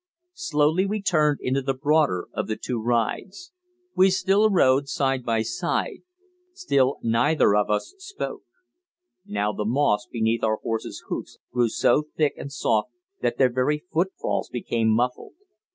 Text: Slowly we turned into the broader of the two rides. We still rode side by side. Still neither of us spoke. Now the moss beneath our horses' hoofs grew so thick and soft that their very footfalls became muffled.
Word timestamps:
Slowly 0.41 0.87
we 0.87 0.99
turned 0.99 1.37
into 1.41 1.61
the 1.61 1.75
broader 1.75 2.27
of 2.33 2.47
the 2.47 2.55
two 2.55 2.81
rides. 2.81 3.51
We 3.95 4.09
still 4.09 4.49
rode 4.49 4.87
side 4.89 5.23
by 5.23 5.43
side. 5.43 5.99
Still 6.53 6.97
neither 7.03 7.55
of 7.55 7.69
us 7.69 7.93
spoke. 7.99 8.41
Now 9.27 9.53
the 9.53 9.63
moss 9.63 10.07
beneath 10.11 10.43
our 10.43 10.55
horses' 10.63 11.03
hoofs 11.07 11.37
grew 11.53 11.69
so 11.69 12.07
thick 12.17 12.33
and 12.35 12.51
soft 12.51 12.89
that 13.21 13.37
their 13.37 13.51
very 13.53 13.83
footfalls 13.91 14.49
became 14.49 14.89
muffled. 14.89 15.33